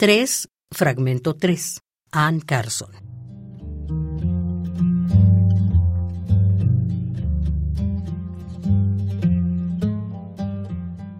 3, 0.00 0.48
fragmento 0.70 1.34
3. 1.34 1.80
Ann 2.12 2.38
Carson. 2.38 2.90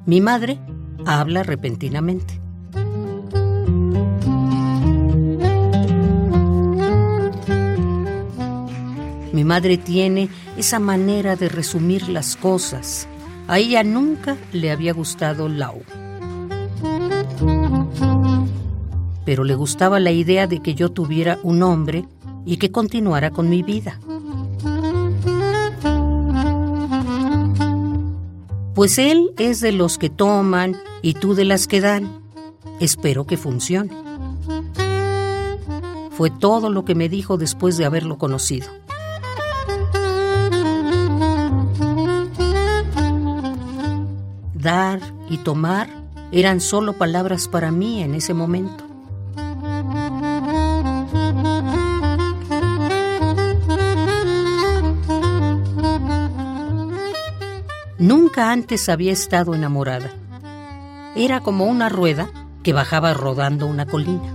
Mi 0.07 0.21
madre 0.21 0.61
habla 1.05 1.43
repentinamente. 1.43 2.41
Mi 9.33 9.43
madre 9.43 9.77
tiene 9.79 10.29
esa 10.57 10.79
manera 10.79 11.35
de 11.35 11.49
resumir 11.49 12.09
las 12.09 12.37
cosas. 12.37 13.09
A 13.49 13.59
ella 13.59 13.83
nunca 13.83 14.37
le 14.53 14.71
había 14.71 14.93
gustado 14.93 15.49
Lau. 15.49 15.83
Pero 19.29 19.45
le 19.45 19.55
gustaba 19.55 20.01
la 20.01 20.11
idea 20.11 20.47
de 20.47 20.61
que 20.61 20.75
yo 20.75 20.89
tuviera 20.89 21.39
un 21.43 21.63
hombre 21.63 22.07
y 22.47 22.57
que 22.57 22.73
continuara 22.73 23.31
con 23.31 23.51
mi 23.51 23.63
vida. 23.63 24.01
Pues 28.75 28.97
él 28.99 29.33
es 29.37 29.61
de 29.61 29.73
los 29.73 29.99
que 29.99 30.09
toman 30.09 30.79
y 31.03 31.13
tú 31.13 31.35
de 31.35 31.45
las 31.45 31.67
que 31.67 31.83
dan. 31.83 32.23
Espero 32.81 33.27
que 33.27 33.37
funcione. 33.37 33.91
Fue 36.13 36.31
todo 36.31 36.71
lo 36.71 36.87
que 36.87 36.95
me 36.95 37.11
dijo 37.11 37.37
después 37.37 37.77
de 37.77 37.85
haberlo 37.85 38.17
conocido. 38.17 38.71
Dar 44.55 45.03
y 45.29 45.37
tomar 45.37 45.91
eran 46.33 46.63
solo 46.63 46.95
palabras 46.95 47.47
para 47.47 47.71
mí 47.71 48.03
en 48.03 48.15
ese 48.15 48.33
momento. 48.33 48.88
Nunca 57.99 58.53
antes 58.53 58.89
había 58.89 59.13
estado 59.13 59.55
enamorada. 59.55 60.13
Era 61.17 61.41
como 61.41 61.65
una 61.65 61.89
rueda 61.89 62.31
que 62.63 62.73
bajaba 62.73 63.13
rodando 63.13 63.67
una 63.67 63.87
colina. 63.87 64.35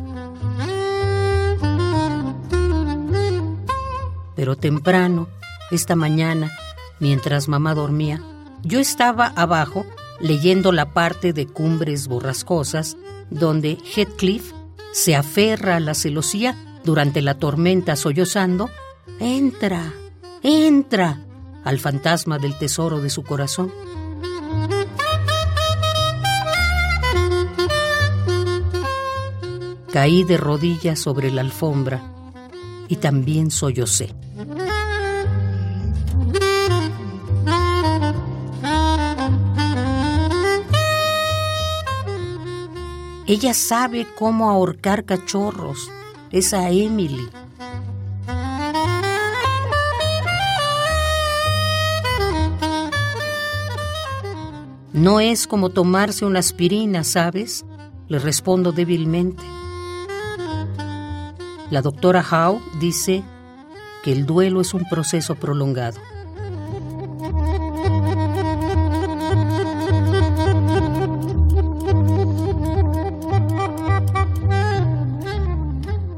Pero 4.35 4.57
temprano, 4.57 5.27
esta 5.71 5.95
mañana, 5.95 6.51
mientras 6.99 7.47
mamá 7.47 7.73
dormía, 7.73 8.21
yo 8.63 8.79
estaba 8.79 9.27
abajo 9.35 9.85
leyendo 10.19 10.71
la 10.71 10.93
parte 10.93 11.31
de 11.31 11.47
Cumbres 11.47 12.07
Borrascosas, 12.07 12.97
donde 13.29 13.77
Heathcliff 13.95 14.51
se 14.91 15.15
aferra 15.15 15.77
a 15.77 15.79
la 15.79 15.93
celosía 15.93 16.55
durante 16.83 17.21
la 17.21 17.35
tormenta 17.35 17.95
sollozando, 17.95 18.69
entra, 19.19 19.93
entra, 20.41 21.19
al 21.63 21.79
fantasma 21.79 22.37
del 22.39 22.57
tesoro 22.57 23.01
de 23.01 23.09
su 23.09 23.23
corazón. 23.23 23.71
Caí 29.91 30.23
de 30.23 30.37
rodillas 30.37 30.99
sobre 30.99 31.29
la 31.31 31.41
alfombra 31.41 32.01
y 32.87 32.95
también 32.95 33.51
sollocé. 33.51 34.13
Ella 43.25 43.53
sabe 43.53 44.05
cómo 44.17 44.49
ahorcar 44.49 45.05
cachorros, 45.05 45.89
esa 46.31 46.69
Emily. 46.69 47.29
No 54.93 55.19
es 55.19 55.47
como 55.47 55.69
tomarse 55.69 56.23
una 56.23 56.37
aspirina, 56.37 57.03
¿sabes? 57.03 57.65
Le 58.07 58.19
respondo 58.19 58.71
débilmente. 58.71 59.41
La 61.71 61.81
doctora 61.81 62.23
Howe 62.23 62.61
dice 62.79 63.23
que 64.03 64.11
el 64.11 64.27
duelo 64.27 64.61
es 64.61 64.75
un 64.75 64.87
proceso 64.87 65.33
prolongado. 65.33 65.99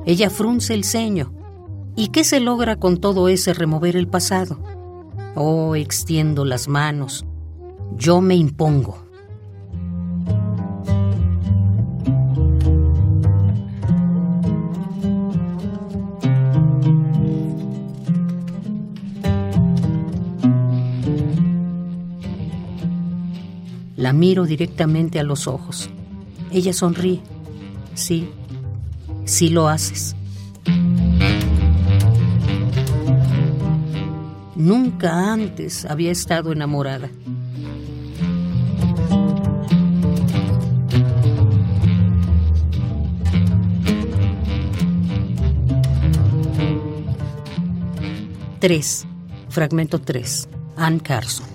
Ella 0.05 0.29
frunce 0.29 0.73
el 0.73 0.83
ceño. 0.83 1.31
¿Y 1.95 2.09
qué 2.09 2.25
se 2.25 2.41
logra 2.41 2.75
con 2.75 2.97
todo 2.97 3.29
ese 3.29 3.53
remover 3.53 3.95
el 3.95 4.09
pasado? 4.09 4.59
Oh, 5.33 5.75
extiendo 5.75 6.43
las 6.43 6.67
manos. 6.67 7.25
Yo 7.97 8.22
me 8.22 8.35
impongo. 8.35 9.06
La 23.97 24.13
miro 24.13 24.46
directamente 24.46 25.19
a 25.19 25.23
los 25.23 25.47
ojos. 25.47 25.90
Ella 26.52 26.73
sonríe. 26.73 27.22
Sí, 27.96 28.29
si 29.23 29.50
lo 29.50 29.67
haces. 29.67 30.16
Nunca 34.56 35.34
antes 35.34 35.85
había 35.85 36.12
estado 36.12 36.52
enamorada. 36.52 37.09
Tres. 48.65 49.05
Fragmento 49.49 50.01
3. 50.01 50.49
Ann 50.75 50.97
Carson. 50.97 51.45